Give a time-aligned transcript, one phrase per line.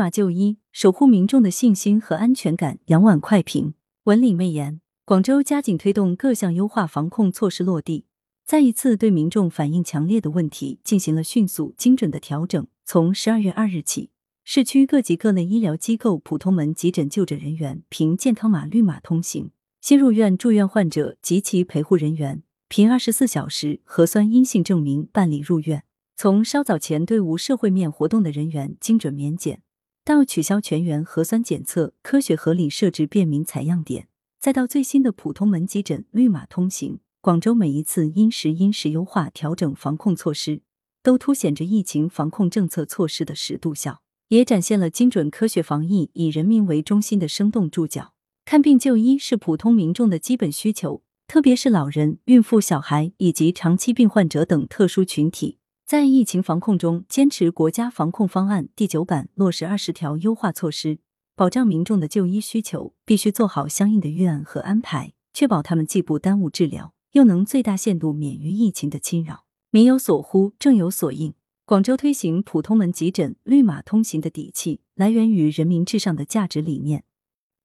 [0.00, 2.78] 码就医，守护民众的信心和安全感。
[2.86, 3.74] 杨婉快评：
[4.04, 4.80] 文理媚言。
[5.04, 8.06] 广州加紧推动各项优化防控措施落地，
[8.46, 12.66] 再一次对民众反映强烈的问题进行了迅速精准的调整。
[12.86, 14.08] 从十二月二日起，
[14.42, 19.50] 市区各级各类医疗机构普通门急诊就诊人员凭健康码绿码通行；
[19.82, 25.82] 新入院住院患者及其陪护人员凭二十四小时核酸阴性证明办理入院。
[26.16, 29.62] 从稍早前对无社会面活动的人员精准免检，
[30.04, 34.08] 到取消全员核酸检测，科学合理设置便民采样点。
[34.40, 40.62] 再到最新的普通门急诊绿码通行，广州每一次因时因时优化调整防控措施，
[41.02, 48.14] 都凸显着疫情防控政策措施的实度效，也展现了精准科学防疫、以人民为中心的生动注脚。
[48.46, 55.58] 看病就医是普通民众的基本需求，特别是老人、孕妇、小孩以及长期病患者等特殊群体，
[55.90, 61.00] 在疫情防控中坚持国家防控方案第九版，落实二十条优化措施。
[61.34, 69.46] 保障民众的就医需求，必须做好相应的预案和安排，确保他们既不耽误治疗，又能最大限度免于疫情的侵扰。
[69.72, 71.34] 民有所呼，政有所应。
[71.64, 77.02] 广州推行普通门急诊绿码通行的底气，来源于人民至上的价值理念，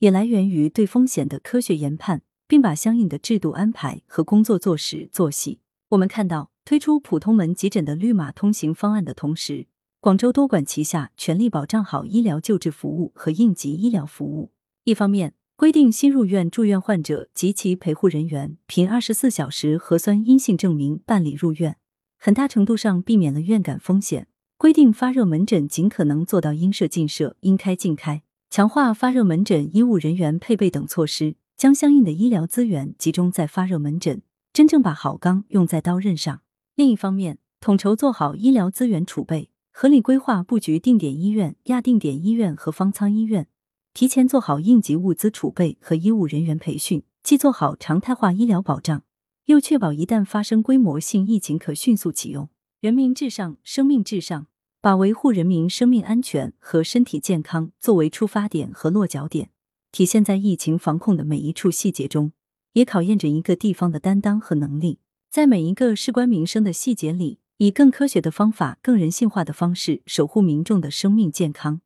[0.00, 5.60] 也来源于对风险的科学研判，并把相应的制度安排和工作做实做细。
[5.90, 9.68] 我们看到，推出普通门急诊的绿码通行方案的同时。
[10.00, 14.52] 广州多管齐下，全力保障好医疗救治服务和应急医疗服务。
[14.84, 21.78] 一方面，规定新入院住院患者及其陪护人员凭二十四小时核酸阴性证明办理入院，
[22.18, 24.26] 很大程度上避免了院感风险。
[24.58, 34.20] 规定发热门诊尽可能做到应设尽设、应开尽开，强化发热门诊医务人员配备等措施，将相应的医疗资源集中在发热门诊，
[34.52, 36.42] 真正把好钢用在刀刃上。
[36.78, 39.50] 另一方面，统筹做好医疗资源储备。
[39.72, 43.48] 合理规划布局定点医院、亚定点医院和方舱医院，
[43.92, 49.02] 提前做好应急物资储备和医务人员培训，既做好常态化医疗保障，
[49.46, 52.48] 又确保一旦发生规模性疫情可迅速启用。
[52.80, 54.46] 人民至上，生命至上，
[54.80, 59.50] 把维护人民生命安全和身体健康作为出发点和落脚点，
[59.90, 62.30] 体现在疫情防控的每一处细节中，
[62.74, 65.00] 也考验着一个地方的担当和能力，
[65.30, 67.40] 在每一个事关民生的细节里。
[67.58, 71.80] 以更科学的方法、更人性化的方式守护民众的生命健康，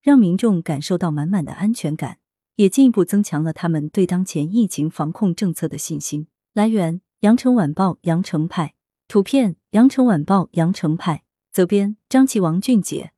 [0.00, 2.18] 让民众感受到满满的安全感，
[2.54, 6.28] 也进一步增强了他们对当前疫情防控政策的信心。
[6.54, 8.74] 来源：羊城晚报羊城派，
[9.08, 13.10] 图片：羊城晚报羊城派，责编：张琪、王俊杰。